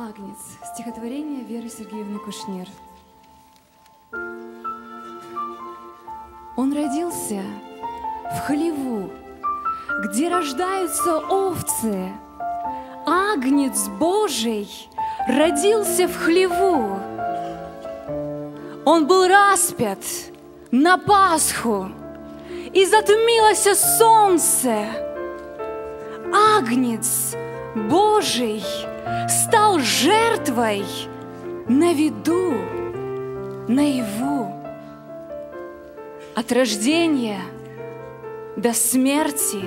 Агнец. 0.00 0.38
Стихотворение 0.74 1.42
Веры 1.42 1.68
Сергеевны 1.68 2.20
Кушнир. 2.20 2.68
Он 6.56 6.72
родился 6.72 7.42
в 8.32 8.46
хлеву, 8.46 9.10
где 10.04 10.28
рождаются 10.28 11.18
овцы. 11.18 12.12
Агнец 13.06 13.88
Божий 13.88 14.68
родился 15.26 16.06
в 16.06 16.16
хлеву. 16.16 17.00
Он 18.84 19.04
был 19.08 19.26
распят 19.26 19.98
на 20.70 20.96
Пасху, 20.96 21.88
и 22.72 22.86
затмилось 22.86 23.66
солнце. 23.98 24.76
Агнец 26.32 27.34
Божий 27.74 28.62
стал 29.28 29.67
жертвой 29.88 30.84
на 31.66 31.94
виду, 31.94 32.52
наяву. 33.68 34.54
От 36.34 36.52
рождения 36.52 37.40
до 38.56 38.72
смерти, 38.74 39.64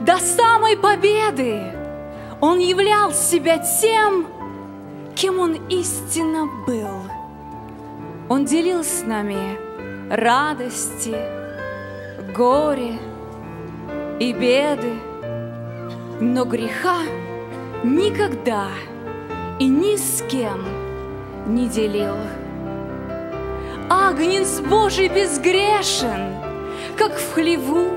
до 0.00 0.18
самой 0.18 0.76
победы 0.76 1.62
Он 2.40 2.58
являл 2.58 3.12
себя 3.12 3.58
тем, 3.58 4.26
кем 5.16 5.40
Он 5.40 5.54
истинно 5.68 6.46
был. 6.66 7.02
Он 8.28 8.44
делил 8.44 8.84
с 8.84 9.02
нами 9.02 9.58
радости, 10.10 11.16
горе 12.34 12.98
и 14.20 14.32
беды, 14.32 14.92
но 16.20 16.44
греха 16.44 16.98
никогда 17.82 18.68
и 19.60 19.68
ни 19.68 19.96
с 19.96 20.22
кем 20.22 20.64
не 21.46 21.68
делил. 21.68 22.16
Агнец 23.90 24.60
Божий 24.60 25.08
безгрешен, 25.08 26.34
как 26.96 27.12
в 27.12 27.34
хлеву, 27.34 27.90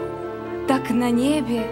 так 0.67 0.89
на 0.89 1.09
небе, 1.09 1.65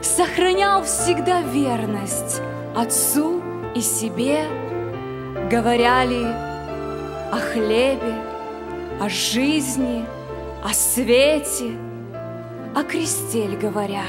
сохранял 0.00 0.84
всегда 0.84 1.42
верность 1.42 2.40
Отцу 2.76 3.42
и 3.74 3.80
себе, 3.80 4.44
говоряли 5.50 6.24
о 7.32 7.38
хлебе, 7.52 8.14
о 9.00 9.08
жизни, 9.08 10.04
о 10.62 10.72
свете, 10.72 11.72
о 12.74 12.84
кресте 12.84 13.48
говоря, 13.60 14.04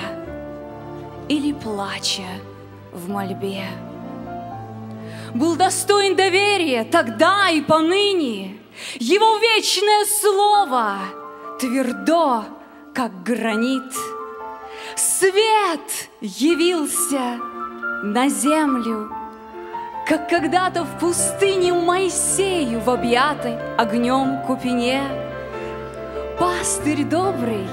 или 1.27 1.53
плача 1.53 2.27
в 2.93 3.09
мольбе. 3.09 3.63
Был 5.33 5.55
достоин 5.55 6.15
доверия 6.15 6.83
тогда 6.83 7.49
и 7.49 7.61
поныне, 7.61 8.57
Его 8.99 9.37
вечное 9.37 10.05
слово 10.05 10.99
твердо, 11.59 12.45
как 12.93 13.23
гранит. 13.23 13.91
Свет 14.95 16.09
явился 16.21 17.39
на 18.03 18.29
землю, 18.29 19.11
как 20.07 20.29
когда-то 20.29 20.83
в 20.83 20.99
пустыне 20.99 21.73
Моисею 21.73 22.79
в 22.79 22.89
объятой 22.89 23.57
огнем 23.77 24.41
купине. 24.45 25.03
Пастырь 26.39 27.03
добрый 27.03 27.67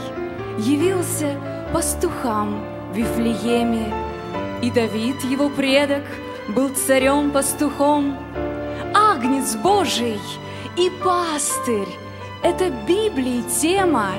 явился 0.58 1.38
пастухам 1.72 2.64
в 2.92 2.96
Вифлееме, 2.96 3.92
и 4.62 4.70
Давид, 4.70 5.22
его 5.24 5.48
предок, 5.50 6.04
был 6.48 6.70
царем-пастухом. 6.70 8.16
Агнец 8.94 9.56
Божий 9.56 10.20
и 10.76 10.90
пастырь— 11.02 11.88
это 12.42 12.70
Библии 12.86 13.42
тема, 13.60 14.10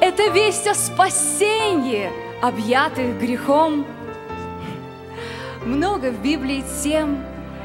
это 0.00 0.28
весть 0.28 0.66
о 0.66 0.74
спасении, 0.74 2.10
объятых 2.40 3.18
грехом. 3.18 3.84
Много 5.64 6.12
в 6.12 6.22
Библии 6.22 6.64
тем, 6.82 7.24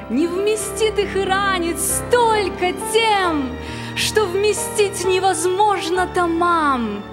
не 0.10 0.28
вместит 0.28 0.98
их 0.98 1.16
и 1.16 1.24
ранит 1.24 1.80
столько 1.80 2.74
тем, 2.92 3.50
что 3.96 4.26
вместить 4.26 5.06
невозможно 5.06 6.08
томам. 6.14 7.04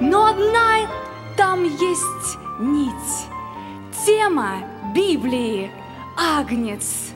Но 0.00 0.26
одна 0.26 0.86
там 1.36 1.64
есть 1.64 2.38
нить, 2.60 3.26
тема 4.04 4.58
Библии– 4.94 5.70
Агнец, 6.22 7.12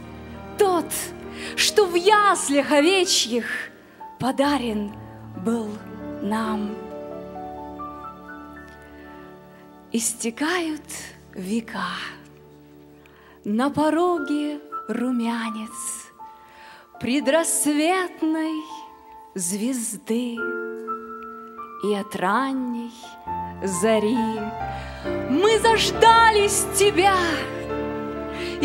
тот, 0.57 0.87
что 1.57 1.85
в 1.85 1.95
яслях 1.95 2.73
овечьих 2.73 3.45
подарен 4.19 4.93
был 5.45 5.69
нам. 6.23 6.75
Истекают 9.93 10.81
века, 11.35 11.93
на 13.45 13.69
пороге 13.69 14.59
румянец 14.89 16.11
предрассветной 16.99 18.63
звезды. 19.35 20.37
И 21.85 21.95
от 21.95 22.17
ранней 22.17 22.91
зари 23.63 24.17
мы 25.29 25.59
заждались 25.59 26.65
тебя, 26.79 27.15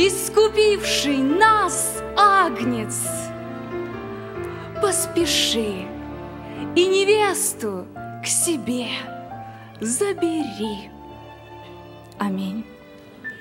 искупивший 0.08 1.18
нас 1.18 2.02
агнец. 2.16 3.06
Поспеши 4.82 5.88
и 6.76 6.88
невесту 6.88 7.86
к 8.24 8.26
себе 8.26 8.88
забери. 9.82 10.90
Аминь. 12.18 12.66